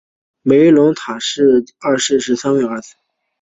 [0.41, 2.95] 梅伦普塔是拉美西斯二世的第十三位儿子。